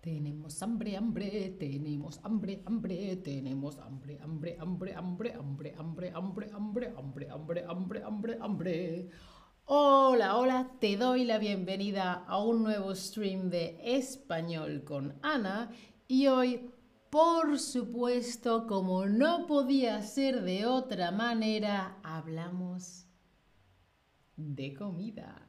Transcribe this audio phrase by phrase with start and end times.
[0.00, 6.92] Tenemos hambre, hambre, tenemos hambre, hambre, tenemos hambre, hambre, hambre, hambre, hambre, hambre, hambre, hambre,
[6.96, 9.10] hambre, hambre, hambre, hambre, hambre.
[9.64, 15.72] Hola, hola, te doy la bienvenida a un nuevo stream de español con Ana
[16.06, 16.70] y hoy,
[17.10, 23.04] por supuesto, como no podía ser de otra manera, hablamos
[24.36, 25.44] de comida.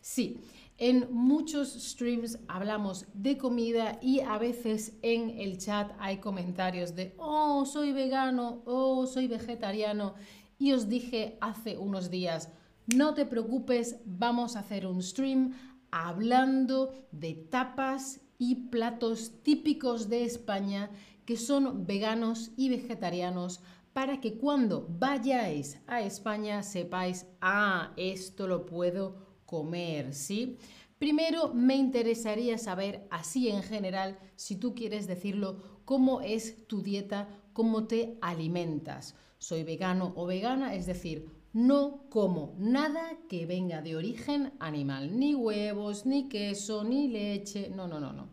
[0.00, 0.40] Sí,
[0.78, 7.14] en muchos streams hablamos de comida y a veces en el chat hay comentarios de,
[7.18, 10.14] oh, soy vegano, oh, soy vegetariano.
[10.58, 12.50] Y os dije hace unos días,
[12.94, 15.54] no te preocupes, vamos a hacer un stream
[15.90, 20.90] hablando de tapas y platos típicos de España
[21.24, 23.60] que son veganos y vegetarianos
[23.92, 30.58] para que cuando vayáis a España sepáis, ah, esto lo puedo comer, ¿sí?
[30.98, 37.28] Primero me interesaría saber, así en general, si tú quieres decirlo, cómo es tu dieta,
[37.52, 39.14] cómo te alimentas.
[39.38, 45.34] Soy vegano o vegana, es decir, no como nada que venga de origen animal, ni
[45.34, 48.28] huevos, ni queso, ni leche, no, no, no, no.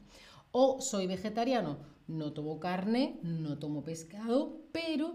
[0.52, 1.78] O soy vegetariano,
[2.08, 5.14] no tomo carne, no tomo pescado, pero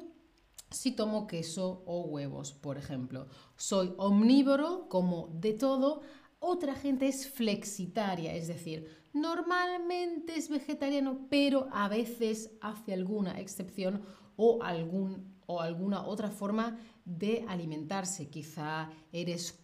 [0.71, 3.27] sí tomo queso o huevos, por ejemplo.
[3.57, 6.03] Soy omnívoro, como de todo.
[6.41, 14.03] Otra gente es flexitaria, es decir, normalmente es vegetariano, pero a veces hace alguna excepción
[14.37, 18.29] o, algún, o alguna otra forma de alimentarse.
[18.29, 19.59] Quizá eres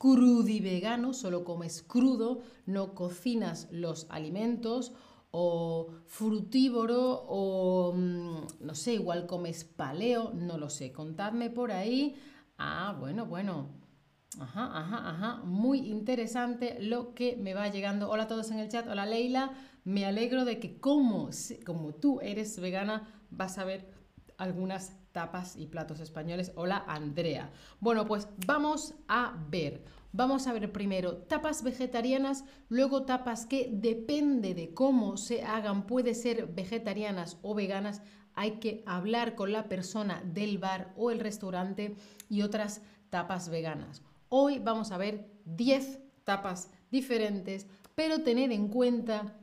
[0.60, 4.92] vegano, solo comes crudo, no cocinas los alimentos
[5.36, 10.92] o frutívoro o mm, no sé, igual comes paleo, no lo sé.
[10.92, 12.14] Contadme por ahí.
[12.56, 13.66] Ah, bueno, bueno.
[14.38, 15.36] Ajá, ajá, ajá.
[15.44, 18.10] Muy interesante lo que me va llegando.
[18.10, 18.86] Hola a todos en el chat.
[18.86, 19.50] Hola Leila.
[19.82, 21.30] Me alegro de que como,
[21.66, 23.90] como tú eres vegana vas a ver
[24.38, 26.52] algunas tapas y platos españoles.
[26.54, 27.50] Hola Andrea.
[27.80, 29.84] Bueno, pues vamos a ver.
[30.16, 36.14] Vamos a ver primero tapas vegetarianas, luego tapas que depende de cómo se hagan, puede
[36.14, 38.00] ser vegetarianas o veganas.
[38.34, 41.96] Hay que hablar con la persona del bar o el restaurante
[42.28, 42.80] y otras
[43.10, 44.02] tapas veganas.
[44.28, 47.66] Hoy vamos a ver 10 tapas diferentes,
[47.96, 49.40] pero tener en cuenta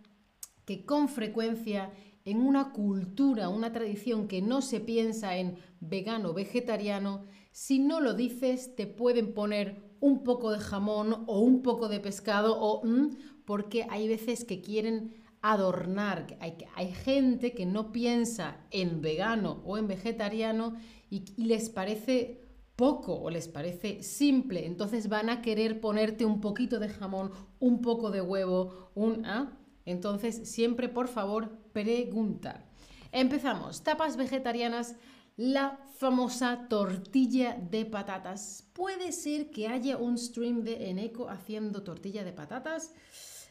[0.63, 1.91] que con frecuencia
[2.25, 8.13] en una cultura, una tradición que no se piensa en vegano, vegetariano, si no lo
[8.13, 13.17] dices te pueden poner un poco de jamón o un poco de pescado o mm,
[13.45, 19.87] porque hay veces que quieren adornar, hay, gente que no piensa en vegano o en
[19.87, 20.75] vegetariano
[21.09, 22.41] y, les parece
[22.75, 27.81] poco o les parece simple, entonces van a querer ponerte un poquito de jamón, un
[27.81, 29.25] poco de huevo, un...
[29.25, 29.57] ¿ah?
[29.85, 32.65] Entonces siempre por favor pregunta.
[33.11, 34.95] Empezamos, tapas vegetarianas
[35.37, 38.67] la famosa tortilla de patatas.
[38.73, 42.93] Puede ser que haya un stream de Eneco haciendo tortilla de patatas.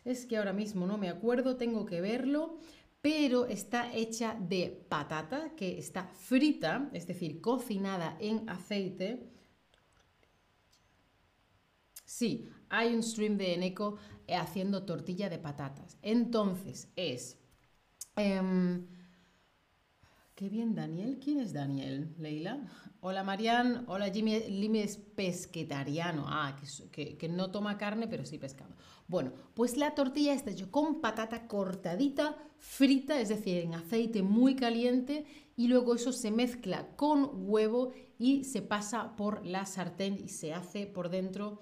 [0.04, 2.58] Es que ahora mismo no me acuerdo, tengo que verlo.
[3.00, 9.30] Pero está hecha de patata que está frita, es decir, cocinada en aceite.
[12.04, 13.96] Sí, hay un stream de Eneco
[14.28, 15.98] haciendo tortilla de patatas.
[16.02, 17.39] Entonces es...
[18.20, 18.86] Em,
[20.34, 21.18] Qué bien, Daniel.
[21.22, 22.14] ¿Quién es Daniel?
[22.18, 22.58] Leila.
[23.00, 23.84] Hola, Marian.
[23.88, 24.40] Hola, Jimmy.
[24.40, 26.24] Jimmy es pesquetariano.
[26.26, 26.56] Ah,
[26.92, 28.74] que, no toma carne, pero sí pescado.
[29.06, 34.56] Bueno, pues la tortilla está hecha con patata cortadita, frita, es decir, en aceite muy
[34.56, 35.26] caliente,
[35.56, 40.54] y luego eso se mezcla con huevo y se pasa por la sartén y se
[40.54, 41.60] hace por dentro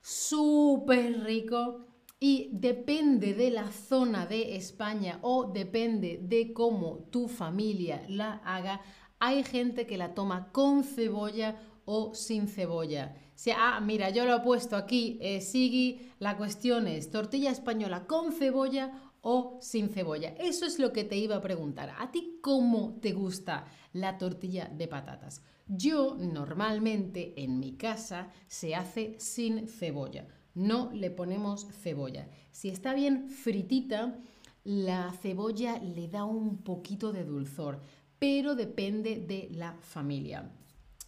[0.00, 1.84] súper rico
[2.18, 8.80] y depende de la zona de España o depende de cómo tu familia la haga,
[9.18, 13.14] hay gente que la toma con cebolla o sin cebolla.
[13.34, 18.06] Si, ah, mira, yo lo he puesto aquí, eh, Sigui, la cuestión es tortilla española
[18.06, 20.30] con cebolla o sin cebolla.
[20.38, 21.92] Eso es lo que te iba a preguntar.
[21.98, 25.42] ¿A ti cómo te gusta la tortilla de patatas?
[25.66, 30.26] Yo normalmente en mi casa se hace sin cebolla
[30.56, 32.28] no le ponemos cebolla.
[32.50, 34.18] Si está bien fritita,
[34.64, 37.80] la cebolla le da un poquito de dulzor,
[38.18, 40.50] pero depende de la familia.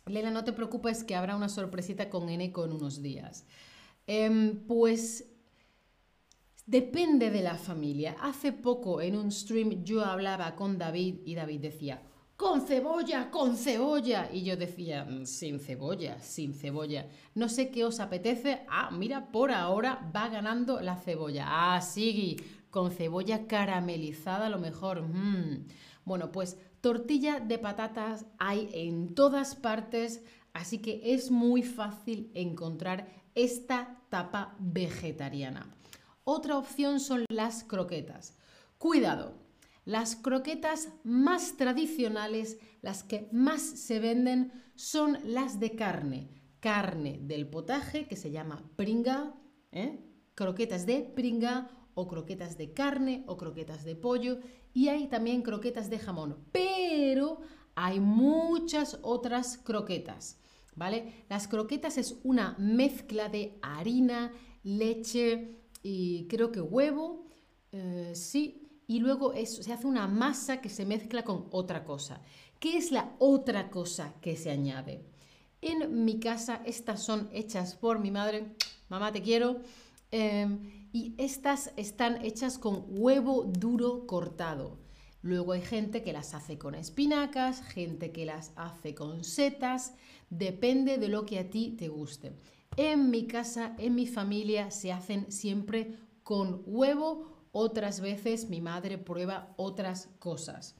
[0.06, 3.46] Lela, no te preocupes que habrá una sorpresita con Eneco en unos días.
[4.06, 5.24] Em, pues
[6.66, 8.16] depende de la familia.
[8.20, 12.02] Hace poco en un stream yo hablaba con David y David decía,
[12.38, 14.30] con cebolla, con cebolla.
[14.32, 17.08] Y yo decía, mm, sin cebolla, sin cebolla.
[17.34, 18.64] No sé qué os apetece.
[18.68, 21.46] Ah, mira, por ahora va ganando la cebolla.
[21.48, 22.36] Ah, sí,
[22.70, 25.02] con cebolla caramelizada a lo mejor.
[25.02, 25.66] Mm.
[26.04, 33.08] Bueno, pues tortilla de patatas hay en todas partes, así que es muy fácil encontrar
[33.34, 35.66] esta tapa vegetariana.
[36.22, 38.38] Otra opción son las croquetas.
[38.78, 39.34] Cuidado,
[39.88, 46.28] las croquetas más tradicionales, las que más se venden, son las de carne.
[46.60, 49.34] Carne del potaje, que se llama pringa,
[49.72, 49.98] ¿eh?
[50.34, 54.40] croquetas de pringa o croquetas de carne o croquetas de pollo
[54.74, 57.40] y hay también croquetas de jamón, pero
[57.74, 60.38] hay muchas otras croquetas,
[60.76, 61.24] ¿vale?
[61.30, 64.32] Las croquetas es una mezcla de harina,
[64.62, 67.24] leche y creo que huevo,
[67.72, 72.22] eh, sí, y luego se hace una masa que se mezcla con otra cosa.
[72.58, 75.04] ¿Qué es la otra cosa que se añade?
[75.60, 78.54] En mi casa estas son hechas por mi madre,
[78.88, 79.60] mamá te quiero,
[80.10, 84.78] em, y estas están hechas con huevo duro cortado.
[85.20, 89.92] Luego hay gente que las hace con espinacas, gente que las hace con setas,
[90.30, 92.32] depende de lo que a ti te guste.
[92.76, 98.98] En mi casa, en mi familia, se hacen siempre con huevo otras veces mi madre
[98.98, 100.74] prueba otras cosas.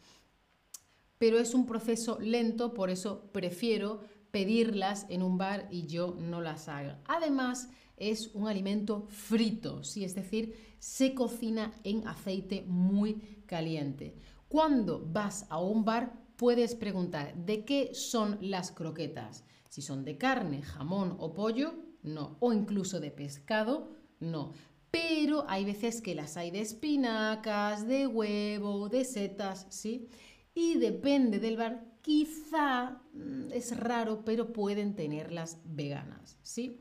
[1.19, 4.01] Pero es un proceso lento, por eso prefiero
[4.31, 7.01] pedirlas en un bar y yo no las haga.
[7.07, 10.05] Además, es un alimento frito, ¿sí?
[10.05, 14.15] es decir, se cocina en aceite muy caliente.
[14.49, 19.45] Cuando vas a un bar, puedes preguntar de qué son las croquetas.
[19.69, 22.37] Si son de carne, jamón o pollo, no.
[22.41, 24.53] O incluso de pescado, no
[24.91, 30.09] pero hay veces que las hay de espinacas, de huevo, de setas, ¿sí?
[30.55, 36.81] Y depende del bar, quizá mm, es raro, pero pueden tenerlas veganas, ¿sí?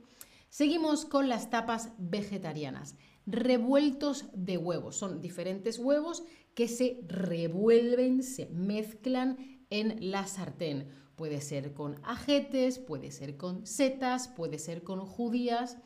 [0.50, 2.96] Seguimos con las tapas vegetarianas.
[3.26, 4.96] Revueltos de huevos.
[4.96, 6.24] Son diferentes huevos
[6.56, 9.38] que se revuelven, se mezclan
[9.70, 10.88] en la sartén.
[11.16, 15.78] Puede ser con ajetes, puede ser con setas, puede ser con judías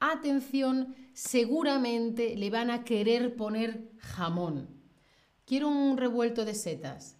[0.00, 4.68] atención, seguramente le van a querer poner jamón.
[5.44, 7.18] Quiero un revuelto de setas,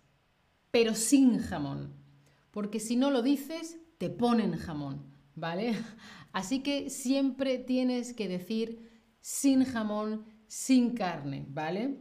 [0.71, 1.95] pero sin jamón,
[2.51, 5.05] porque si no lo dices, te ponen jamón,
[5.35, 5.75] ¿vale?
[6.33, 8.89] Así que siempre tienes que decir
[9.21, 11.99] sin jamón, sin carne, ¿vale?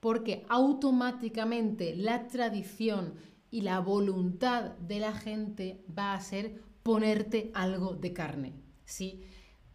[0.00, 3.14] Porque automáticamente la tradición
[3.50, 9.22] y la voluntad de la gente va a ser ponerte algo de carne, ¿sí?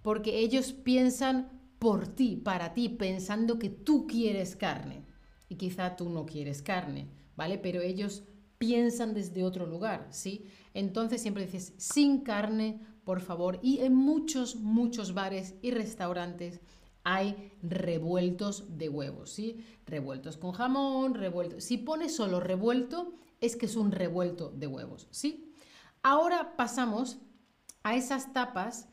[0.07, 1.49] Porque ellos piensan
[1.79, 5.03] por ti, para ti, pensando que tú quieres carne.
[5.49, 7.57] Y quizá tú no quieres carne, ¿vale?
[7.57, 8.23] Pero ellos
[8.57, 10.45] piensan desde otro lugar, ¿sí?
[10.73, 13.59] Entonces siempre dices, sin carne, por favor.
[13.61, 16.61] Y en muchos, muchos bares y restaurantes
[17.03, 19.57] hay revueltos de huevos, ¿sí?
[19.85, 21.65] Revueltos con jamón, revueltos.
[21.65, 25.53] Si pones solo revuelto, es que es un revuelto de huevos, ¿sí?
[26.01, 27.17] Ahora pasamos
[27.83, 28.87] a esas tapas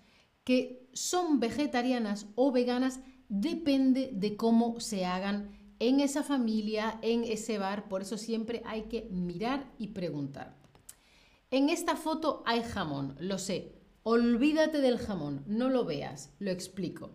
[0.44, 7.58] que son vegetarianas o veganas depende de cómo se hagan en esa familia, en ese
[7.58, 7.88] bar.
[7.88, 10.56] Por eso siempre hay que mirar y preguntar.
[11.50, 13.72] En esta foto hay jamón, lo sé.
[14.02, 17.10] Olvídate del jamón, no lo veas, lo explico.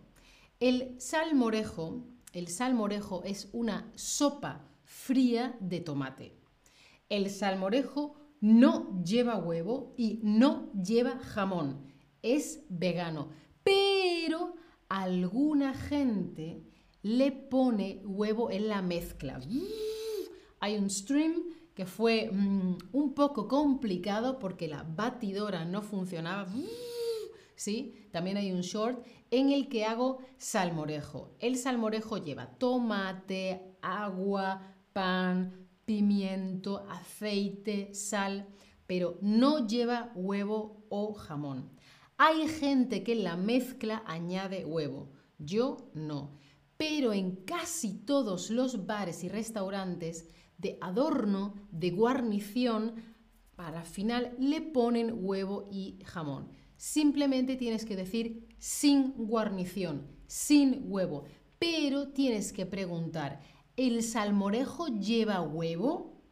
[0.58, 6.34] El salmorejo, el salmorejo es una sopa fría de tomate.
[7.08, 11.89] El salmorejo no lleva huevo y no lleva jamón
[12.22, 13.30] es vegano,
[13.62, 14.54] pero
[14.88, 16.62] alguna gente
[17.02, 19.40] le pone huevo en la mezcla.
[20.60, 21.34] Hay un stream
[21.74, 26.46] que fue mm, un poco complicado porque la batidora no funcionaba.
[27.56, 28.08] ¿Sí?
[28.10, 31.36] También hay un short en el que hago salmorejo.
[31.38, 38.46] El salmorejo lleva tomate, agua, pan, pimiento, aceite, sal,
[38.86, 41.70] pero no lleva huevo o jamón.
[42.22, 46.36] Hay gente que en la mezcla añade huevo, yo no.
[46.76, 52.96] Pero en casi todos los bares y restaurantes de adorno, de guarnición,
[53.56, 56.50] para final le ponen huevo y jamón.
[56.76, 61.24] Simplemente tienes que decir sin guarnición, sin huevo.
[61.58, 63.40] Pero tienes que preguntar,
[63.76, 66.22] ¿el salmorejo lleva huevo?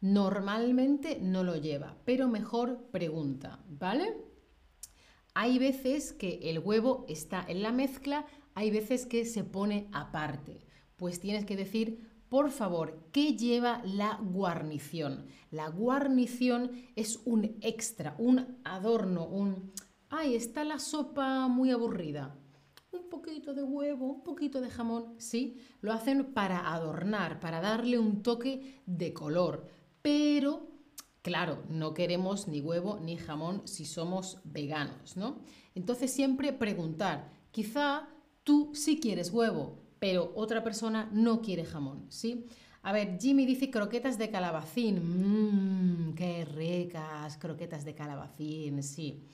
[0.00, 4.35] Normalmente no lo lleva, pero mejor pregunta, ¿vale?
[5.38, 8.24] Hay veces que el huevo está en la mezcla,
[8.54, 10.64] hay veces que se pone aparte.
[10.96, 12.00] Pues tienes que decir
[12.30, 15.26] por favor, ¿qué lleva la guarnición?
[15.50, 19.72] La guarnición es un extra, un adorno, un...
[20.08, 22.34] ¡Ay, está la sopa muy aburrida!
[22.90, 27.98] Un poquito de huevo, un poquito de jamón, sí, lo hacen para adornar, para darle
[27.98, 29.68] un toque de color.
[30.00, 30.75] Pero,
[31.26, 35.40] claro, no queremos ni huevo ni jamón si somos veganos, ¿no?
[35.74, 38.08] Entonces siempre preguntar, quizá
[38.44, 42.46] tú sí quieres huevo, pero otra persona no quiere jamón, ¿sí?
[42.84, 45.00] A ver, Jimmy dice croquetas de calabacín.
[45.02, 49.24] Mmm, qué ricas, croquetas de calabacín, sí.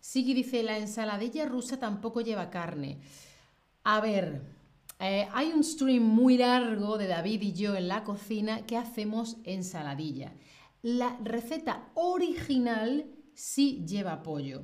[0.00, 2.98] Sigui dice, la ensaladilla rusa tampoco lleva carne.
[3.84, 4.42] A ver,
[4.98, 9.36] eh, hay un stream muy largo de David y yo en la cocina que hacemos
[9.44, 10.32] ensaladilla.
[10.82, 14.62] La receta original sí lleva pollo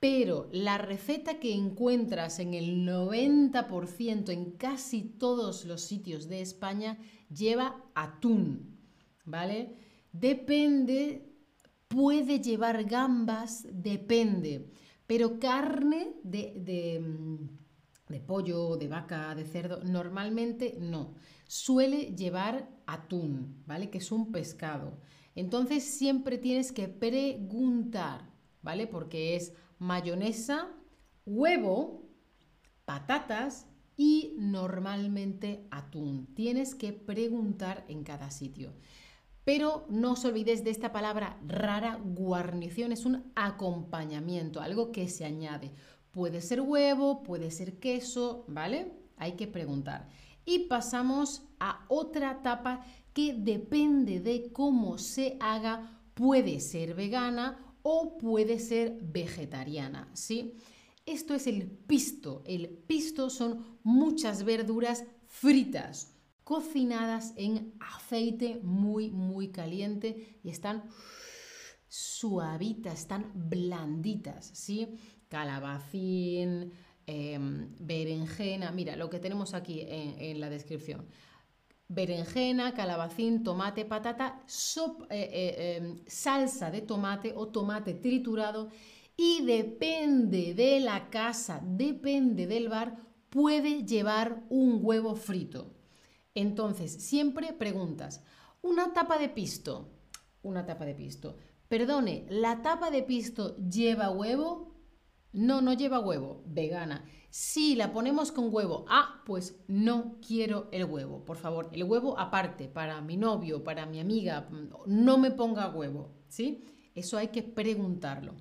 [0.00, 6.98] pero la receta que encuentras en el 90% en casi todos los sitios de España
[7.28, 8.78] lleva atún,
[9.26, 9.76] ¿vale?
[10.10, 11.30] Depende,
[11.86, 14.70] puede llevar gambas, depende,
[15.06, 17.38] pero carne de, de,
[18.08, 21.14] de pollo, de vaca, de cerdo, normalmente no.
[21.50, 23.90] Suele llevar atún, ¿vale?
[23.90, 25.00] Que es un pescado.
[25.34, 28.30] Entonces siempre tienes que preguntar,
[28.62, 28.86] ¿vale?
[28.86, 30.68] Porque es mayonesa,
[31.26, 32.08] huevo,
[32.84, 33.66] patatas
[33.96, 36.32] y normalmente atún.
[36.36, 38.72] Tienes que preguntar en cada sitio.
[39.42, 45.24] Pero no os olvidéis de esta palabra rara, guarnición, es un acompañamiento, algo que se
[45.24, 45.72] añade.
[46.12, 48.92] Puede ser huevo, puede ser queso, ¿vale?
[49.16, 50.08] Hay que preguntar.
[50.44, 58.18] Y pasamos a otra tapa que depende de cómo se haga, puede ser vegana o
[58.18, 60.54] puede ser vegetariana, ¿sí?
[61.06, 62.42] Esto es el pisto.
[62.46, 70.88] El pisto son muchas verduras fritas, cocinadas en aceite muy, muy caliente y están
[71.88, 74.96] suavitas, están blanditas, ¿sí?
[75.28, 76.72] Calabacín,
[77.10, 81.06] em, berenjena, mira lo que tenemos aquí en la descripción
[81.90, 84.44] berenjena, calabacín, tomate, patata,
[85.10, 88.68] eh, eh, em, salsa de tomate o tomate triturado
[89.16, 92.96] y depende de la casa, depende del bar,
[93.28, 95.74] puede llevar un huevo frito.
[96.32, 98.22] Entonces, siempre preguntas,
[98.62, 99.90] una tapa de pisto,
[100.42, 101.38] una tapa de pisto.
[101.68, 104.69] Perdone, ¿la tapa de pisto lleva huevo?
[105.32, 107.04] No, no lleva huevo, vegana.
[107.30, 111.24] Si la ponemos con huevo, ah, pues no quiero el huevo.
[111.24, 114.48] Por favor, el huevo aparte, para mi novio, para mi amiga,
[114.86, 116.64] no me ponga huevo, ¿sí?
[116.94, 118.34] Eso hay que preguntarlo.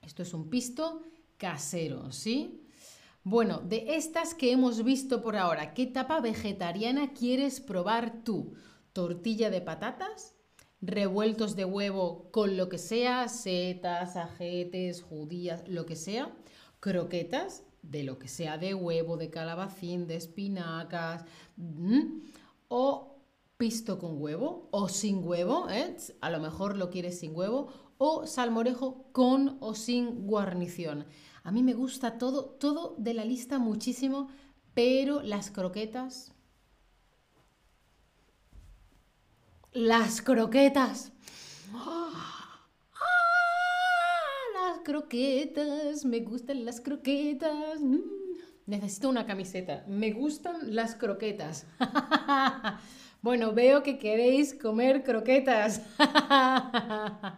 [0.00, 1.02] Esto es un pisto
[1.36, 2.68] casero, ¿sí?
[3.24, 8.54] Bueno, de estas que hemos visto por ahora, ¿qué tapa vegetariana quieres probar tú?
[8.92, 10.36] ¿Tortilla de patatas?
[10.82, 13.28] ¿Revueltos de huevo con lo que sea?
[13.28, 16.34] ¿Setas, ajetes, judías, lo que sea?
[16.80, 17.64] ¿Croquetas?
[17.82, 21.24] de lo que sea, de huevo, de calabacín, de espinacas,
[22.68, 23.16] o
[23.56, 25.96] pisto con huevo, o sin huevo, ¿eh?
[26.20, 31.06] a lo mejor lo quieres sin huevo, o salmorejo con o sin guarnición.
[31.44, 34.28] A mí me gusta todo, todo de la lista muchísimo,
[34.74, 36.32] pero las croquetas...
[39.72, 41.12] Las croquetas.
[41.74, 42.22] ¡Ah!
[44.82, 47.80] croquetas, me gustan las croquetas.
[47.80, 48.00] Mm,
[48.66, 49.84] necesito una camiseta.
[49.86, 51.66] Me gustan las croquetas.
[53.22, 55.82] bueno, veo que queréis comer croquetas.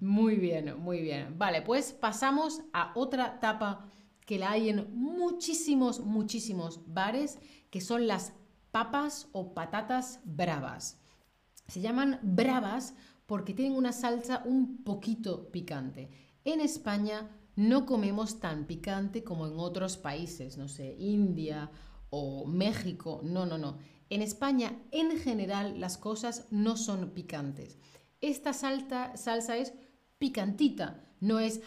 [0.00, 1.38] muy bien, muy bien.
[1.38, 3.86] Vale, pues pasamos a otra tapa
[4.26, 7.38] que la hay en muchísimos, muchísimos bares,
[7.70, 8.32] que son las
[8.72, 10.97] papas o patatas bravas.
[11.68, 12.94] Se llaman bravas
[13.26, 16.10] porque tienen una salsa un poquito picante.
[16.44, 21.70] En España no comemos tan picante como en otros países, no sé, India
[22.08, 23.20] o México.
[23.22, 23.78] No, no, no.
[24.08, 27.78] En España, en general, las cosas no son picantes.
[28.22, 29.74] Esta salsa es
[30.18, 31.60] picantita, no es...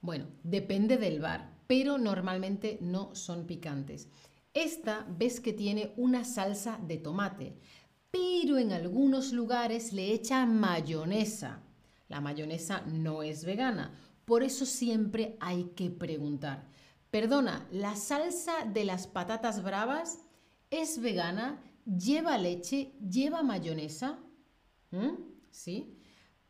[0.00, 4.08] Bueno, depende del bar, pero normalmente no son picantes.
[4.54, 7.58] Esta ves que tiene una salsa de tomate,
[8.10, 11.62] pero en algunos lugares le echan mayonesa.
[12.08, 16.66] La mayonesa no es vegana, por eso siempre hay que preguntar.
[17.10, 20.24] Perdona, ¿la salsa de las patatas bravas
[20.70, 21.60] es vegana?
[21.84, 22.92] ¿Lleva leche?
[23.00, 24.18] ¿Lleva mayonesa?
[24.92, 25.14] ¿Mm?
[25.50, 25.96] ¿Sí?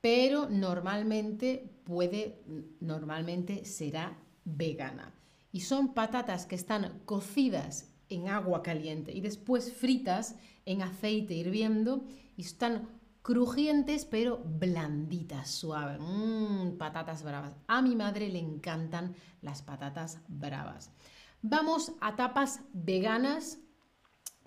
[0.00, 2.42] Pero normalmente puede,
[2.80, 5.14] normalmente será vegana.
[5.52, 10.36] Y son patatas que están cocidas en agua caliente y después fritas
[10.70, 12.04] en aceite hirviendo
[12.36, 12.88] y están
[13.22, 15.98] crujientes pero blanditas, suaves.
[16.00, 17.54] Mmm, patatas bravas.
[17.66, 20.90] A mi madre le encantan las patatas bravas.
[21.42, 23.58] Vamos a tapas veganas,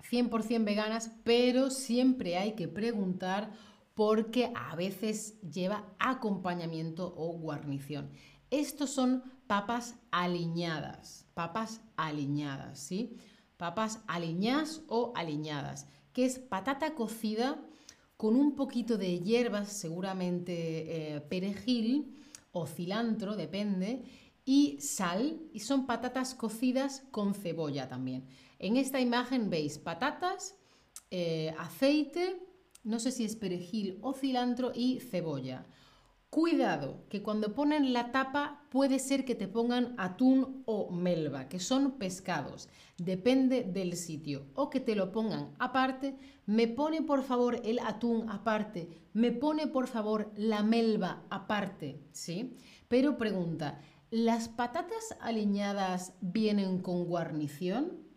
[0.10, 3.52] 100% veganas, pero siempre hay que preguntar
[3.96, 8.12] porque a veces lleva acompañamiento o guarnición.
[8.50, 13.18] Estos son papas aliñadas, papas aliñadas, ¿sí?
[13.58, 17.60] Papas aliñadas o aliñadas, que es patata cocida
[18.18, 22.16] con un poquito de hierbas, seguramente eh, perejil
[22.52, 24.04] o cilantro, depende,
[24.46, 28.26] y sal, y son patatas cocidas con cebolla también.
[28.60, 30.56] En esta imagen veis patatas,
[31.12, 32.40] eh, aceite,
[32.84, 35.66] no sé si es perejil o cilantro y cebolla.
[36.34, 41.60] Cuidado, que cuando ponen la tapa puede ser que te pongan atún o melva, que
[41.60, 46.18] son pescados, depende del sitio, o que te lo pongan aparte.
[46.48, 52.58] Me pone por favor el atún aparte, me pone por favor la melva aparte, ¿sí?
[52.88, 58.08] Pero pregunta, ¿las patatas aliñadas vienen con guarnición?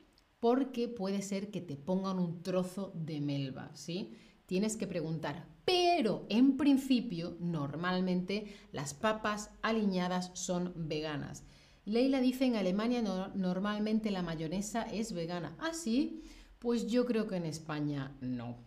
[0.40, 4.14] Porque puede ser que te pongan un trozo de melva, ¿sí?
[4.46, 11.42] Tienes que preguntar, pero en principio, normalmente las papas aliñadas son veganas.
[11.84, 15.56] Leila dice en Alemania normalmente la mayonesa es vegana.
[15.58, 16.22] ¿Ah, sí?
[16.60, 18.58] Pues yo creo que en España no.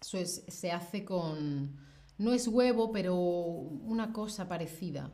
[0.00, 1.76] Eso se hace con...
[2.18, 5.12] No es huevo, pero una cosa parecida.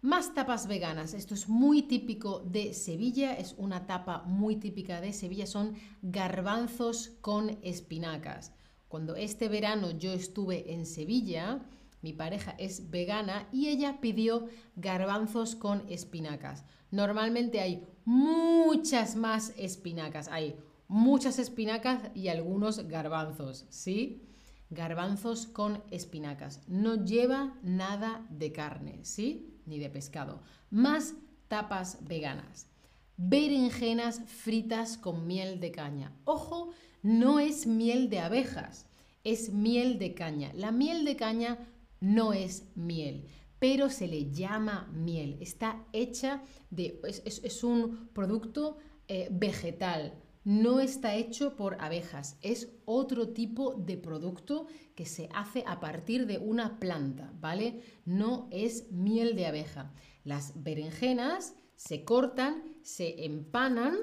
[0.00, 1.12] Más tapas veganas.
[1.12, 3.34] Esto es muy típico de Sevilla.
[3.34, 5.46] Es una tapa muy típica de Sevilla.
[5.46, 8.52] Son garbanzos con espinacas.
[8.88, 11.62] Cuando este verano yo estuve en Sevilla,
[12.00, 16.64] mi pareja es vegana y ella pidió garbanzos con espinacas.
[16.90, 24.22] Normalmente hay muchas más espinacas, hay muchas espinacas y algunos garbanzos, ¿sí?
[24.70, 26.62] Garbanzos con espinacas.
[26.66, 29.60] No lleva nada de carne, ¿sí?
[29.66, 30.42] Ni de pescado.
[30.70, 31.14] Más
[31.48, 32.68] tapas veganas.
[33.16, 36.12] Berenjenas fritas con miel de caña.
[36.24, 36.70] Ojo,
[37.02, 38.86] no es miel de abejas,
[39.24, 40.52] es miel de caña.
[40.54, 41.58] La miel de caña
[42.00, 43.26] no es miel,
[43.58, 45.36] pero se le llama miel.
[45.40, 53.30] Está hecha de, es, un producto eh, vegetal, no está hecho por abejas, es otro
[53.30, 57.82] tipo de producto que se hace a partir de una planta, ¿vale?
[58.06, 59.92] No es miel de abeja.
[60.24, 63.96] Las berenjenas se cortan, se empanan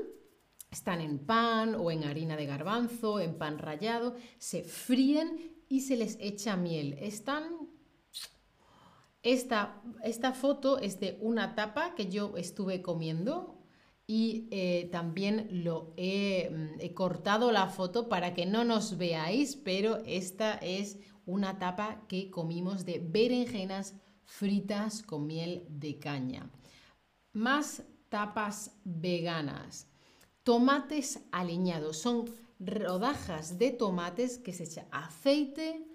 [0.75, 5.95] están en pan o en harina de garbanzo, en pan rallado, se fríen y se
[5.95, 6.97] les echa miel.
[6.99, 7.43] Están...
[9.23, 13.57] Esta, esta foto es de una tapa que yo estuve comiendo
[14.05, 20.03] y eh, también lo mm, he, cortado la foto para que no nos veáis, pero
[20.05, 26.51] esta es una tapa que comimos de berenjenas fritas con miel de caña.
[27.33, 29.87] Más tapas veganas.
[30.45, 31.97] Tomates aliñados.
[31.97, 32.25] Son
[32.59, 35.87] rodajas de tomates que se echa aceite,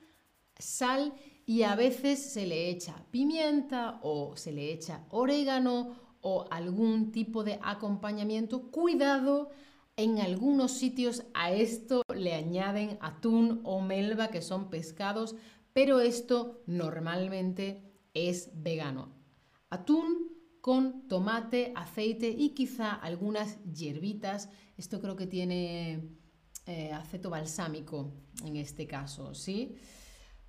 [0.59, 1.15] sal
[1.47, 7.45] y a veces se le echa pimienta o se le echa orégano o algún tipo
[7.45, 8.73] de acompañamiento.
[8.73, 9.51] Cuidado,
[9.97, 15.37] en algunos sitios a esto le añaden atún o melva, que son pescados,
[15.73, 17.85] pero esto normalmente
[18.15, 19.15] es vegano.
[19.69, 24.49] Atún, con tomate, aceite y quizá algunas hierbitas.
[24.77, 26.09] Esto creo que tiene
[26.67, 28.13] eh, aceto balsámico
[28.45, 29.77] en este caso, ¿sí?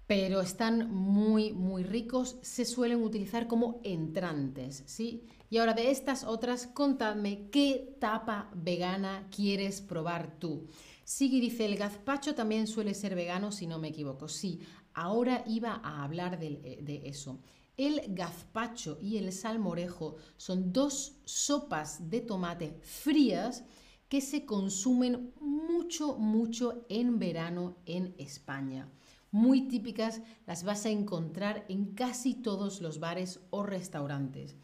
[0.07, 2.37] Pero están muy, muy ricos.
[2.41, 5.25] Se suelen utilizar como entrantes, ¿sí?
[5.49, 10.67] Y ahora de estas otras, contadme qué tapa vegana quieres probar tú.
[11.05, 14.27] Sigui dice, el gazpacho también suele ser vegano, si no me equivoco.
[14.27, 14.59] Sí,
[14.93, 17.39] ahora iba a hablar de, de eso.
[17.77, 23.63] El gazpacho y el salmorejo son dos sopas de tomate frías
[24.09, 28.91] que se consumen mucho, mucho en verano en España.
[29.31, 34.57] Muy típicas, las vas a encontrar en casi todos los bares o restaurantes.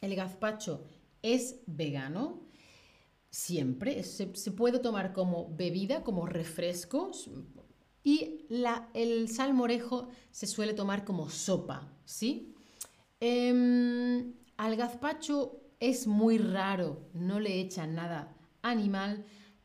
[0.00, 0.84] El gazpacho
[1.22, 2.42] es vegano,
[3.30, 7.12] siempre, se, puede tomar como bebida, como refresco,
[8.02, 8.46] y
[8.92, 12.54] el salmorejo se suele tomar como sopa, ¿sí?
[13.20, 19.24] Em, al gazpacho es muy raro, no le echan nada animal,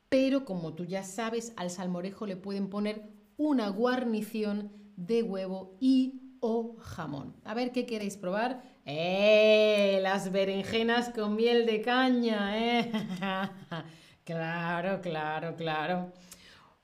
[0.10, 6.36] pero como tú ya sabes, al salmorejo le pueden poner una guarnición de huevo y
[6.42, 7.36] o jamón.
[7.44, 8.64] A ver qué queréis probar.
[8.86, 10.00] ¡Eh!
[10.02, 12.92] Las berenjenas con miel de caña, ¿eh?
[14.24, 16.14] Claro, claro, claro.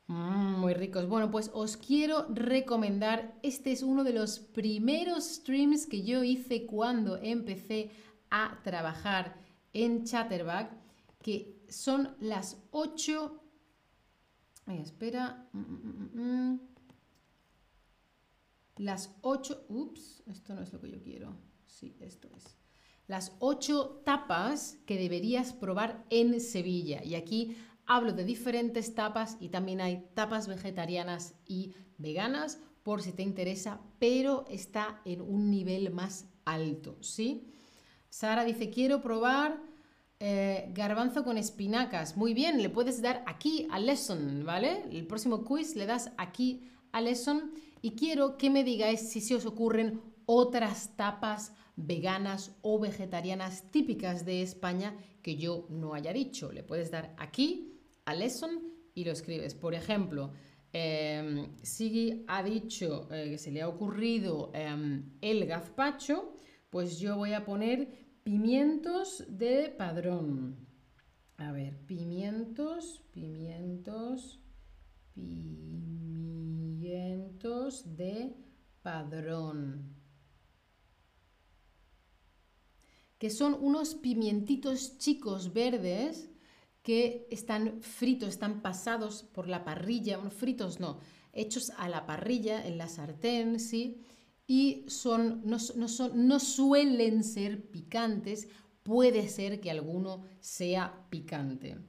[0.07, 1.07] Mm, muy ricos.
[1.07, 6.65] Bueno, pues os quiero recomendar, este es uno de los primeros streams que yo hice
[6.65, 7.89] cuando empecé
[8.29, 9.35] a trabajar
[9.73, 10.71] en Chatterback,
[11.21, 13.41] que son las 8...
[14.67, 15.47] Ay, espera.
[15.53, 16.59] Mm, mm,
[18.77, 19.65] las 8...
[19.69, 21.35] Ups, esto no es lo que yo quiero.
[21.65, 22.57] Sí, esto es.
[23.07, 27.03] Las 8 tapas que deberías probar en Sevilla.
[27.03, 27.55] Y aquí
[27.87, 33.81] Hablo de diferentes tapas y también hay tapas vegetarianas y veganas por si te interesa,
[33.99, 37.47] pero está en un nivel más alto, ¿sí?
[38.09, 39.59] Sara dice, quiero probar
[40.19, 42.15] eh, garbanzo con espinacas.
[42.15, 44.83] Muy bien, le puedes dar aquí a Lesson, ¿vale?
[44.91, 49.35] El próximo quiz le das aquí a Lesson y quiero que me digáis si se
[49.35, 56.51] os ocurren otras tapas veganas o vegetarianas típicas de España que yo no haya dicho.
[56.51, 57.74] Le puedes dar aquí
[58.05, 59.53] a lesson y lo escribes.
[59.55, 60.31] Por ejemplo,
[60.71, 61.49] eh,
[62.27, 66.35] ha dicho eh, que se le ha ocurrido em, el gazpacho,
[66.69, 70.57] pues yo voy a poner pimientos de padrón.
[71.37, 74.39] A ver, pimientos, pimientos,
[75.13, 76.35] pimientos
[77.95, 78.35] de
[78.81, 79.95] padrón.
[83.17, 86.34] Que son unos pimientitos chicos verdes
[86.85, 90.99] que están fritos, están pasados por la parrilla, fritos no,
[91.33, 94.03] hechos a la parrilla, en la sartén, ¿sí?
[94.45, 98.47] Y son, no, son, no suelen ser picantes,
[98.83, 101.79] puede ser que alguno sea picante.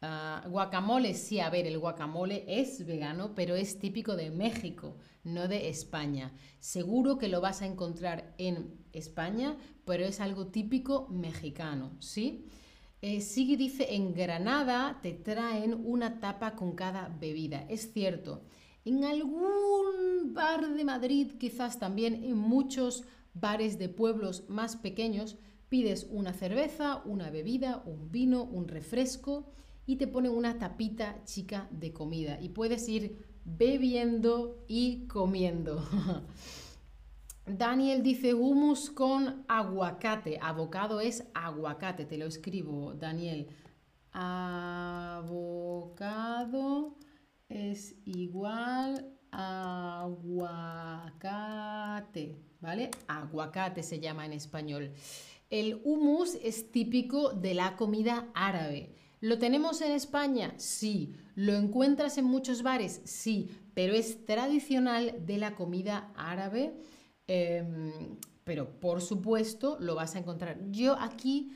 [0.00, 5.46] Ah, guacamole, sí, a ver, el guacamole es vegano, pero es típico de México, no
[5.46, 6.34] de España.
[6.58, 12.48] Seguro que lo vas a encontrar en España, pero es algo típico mexicano, ¿sí?
[13.00, 17.64] Eh, Sigui dice, en Granada te traen una tapa con cada bebida.
[17.68, 18.42] Es cierto,
[18.84, 25.36] en algún bar de Madrid, quizás también en muchos bares de pueblos más pequeños,
[25.68, 29.52] pides una cerveza, una bebida, un vino, un refresco
[29.86, 35.86] y te ponen una tapita chica de comida y puedes ir bebiendo y comiendo.
[37.50, 40.38] Daniel dice hummus con aguacate.
[40.40, 43.48] Abocado es aguacate, te lo escribo, Daniel.
[44.12, 45.38] Abocado
[47.48, 51.16] es igual a aguacate,
[52.60, 52.90] ¿vale?
[53.06, 54.92] Aguacate se llama en español.
[55.50, 58.94] El hummus es típico de la comida árabe.
[59.20, 60.52] ¿Lo tenemos en España?
[60.58, 61.16] Sí.
[61.34, 63.00] ¿Lo encuentras en muchos bares?
[63.04, 66.74] Sí, pero es tradicional de la comida árabe
[67.28, 70.58] Em, pero por supuesto lo vas a encontrar.
[70.70, 71.52] Yo aquí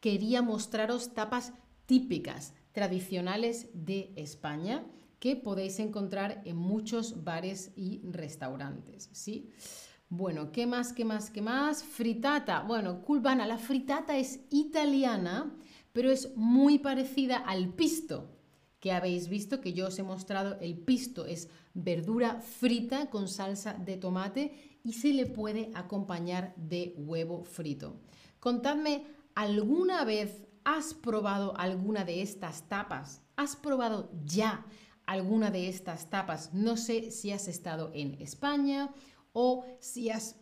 [0.00, 1.52] quería mostraros tapas
[1.86, 4.86] típicas, tradicionales de España,
[5.18, 9.50] que podéis encontrar en muchos bares y restaurantes, ¿sí?
[10.08, 11.82] Bueno, ¿qué más, qué más, qué más?
[11.82, 12.62] Fritata.
[12.62, 15.54] Bueno, culvana, la fritata es italiana,
[15.92, 18.30] pero es muy parecida al pisto,
[18.80, 20.58] que habéis visto que yo os he mostrado.
[20.60, 26.94] El pisto es verdura frita con salsa de tomate y se le puede acompañar de
[26.96, 28.00] huevo frito.
[28.40, 33.22] Contadme, ¿alguna vez has probado alguna de estas tapas?
[33.36, 34.66] ¿Has probado ya
[35.06, 36.52] alguna de estas tapas?
[36.52, 38.92] No sé si has estado en España
[39.32, 40.36] o si has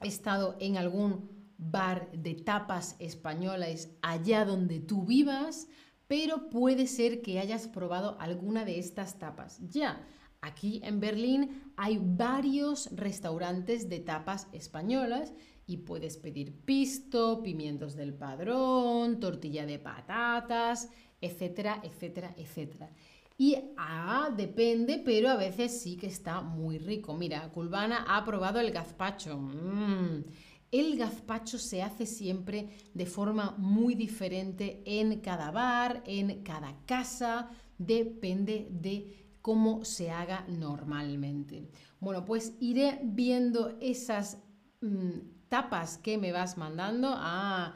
[0.00, 5.68] estado en algún bar de tapas españolas allá donde tú vivas,
[6.06, 10.04] pero puede ser que hayas probado alguna de estas tapas ya.
[10.42, 15.34] Aquí en Berlín hay varios restaurantes de tapas españolas
[15.66, 20.88] y puedes pedir pisto, pimientos del padrón, tortilla de patatas,
[21.20, 22.90] etcétera, etcétera, etcétera.
[23.36, 27.14] Y ah, depende, pero a veces sí que está muy rico.
[27.14, 29.38] Mira, Culvana ha probado el gazpacho.
[29.38, 30.24] Mm.
[30.70, 37.50] El gazpacho se hace siempre de forma muy diferente en cada bar, en cada casa,
[37.78, 41.70] depende de cómo se haga normalmente.
[42.00, 44.38] Bueno, pues iré viendo esas
[44.80, 47.14] mm, tapas que me vas mandando.
[47.16, 47.74] a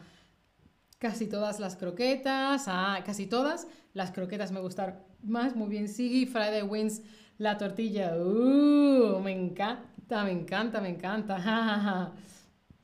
[1.04, 3.66] casi todas las croquetas, a casi todas.
[3.92, 5.86] Las croquetas me gustan más, muy bien.
[5.86, 7.02] Sigui, Friday Wins,
[7.36, 8.16] la tortilla.
[8.16, 12.14] Uh, me encanta, me encanta, me encanta.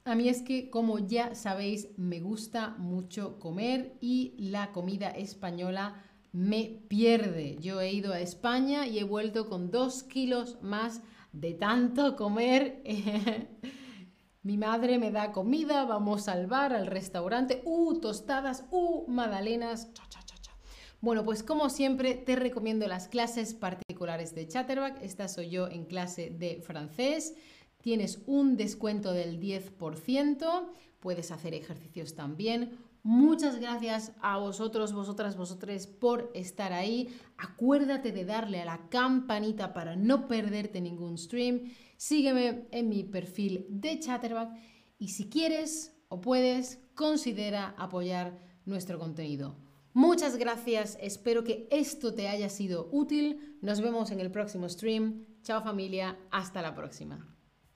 [0.04, 5.94] A mí es que, como ya sabéis, me gusta mucho comer y la comida española
[6.32, 7.56] me pierde.
[7.60, 12.82] Yo he ido a España y he vuelto con dos kilos más de tanto comer.
[14.42, 20.08] Mi madre me da comida, vamos al bar, al restaurante, uh, tostadas, uh, magdalenas, cha,
[20.08, 20.52] cha, cha, cha.
[21.02, 25.02] Bueno, pues como siempre te recomiendo las clases particulares de Chatterback.
[25.02, 27.34] Esta soy yo en clase de francés.
[27.82, 30.68] Tienes un descuento del 10%.
[31.00, 32.78] Puedes hacer ejercicios también.
[33.02, 37.08] Muchas gracias a vosotros, vosotras, vosotres por estar ahí.
[37.38, 41.72] Acuérdate de darle a la campanita para no perderte ningún stream.
[41.96, 44.54] Sígueme en mi perfil de Chatterback
[44.98, 49.56] y si quieres o puedes, considera apoyar nuestro contenido.
[49.92, 53.58] Muchas gracias, espero que esto te haya sido útil.
[53.62, 55.24] Nos vemos en el próximo stream.
[55.42, 57.29] Chao familia, hasta la próxima.